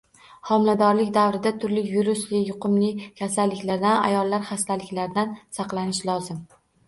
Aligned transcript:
Homiladorlik 0.49 1.09
davrida 1.17 1.51
turli 1.63 1.83
virusli, 1.89 2.39
yuqumli 2.47 2.89
kasalliklardan, 3.21 3.95
ayollar 4.09 4.49
xastaliklaridan 4.49 5.37
saqlanish 5.61 6.03
lozim. 6.11 6.41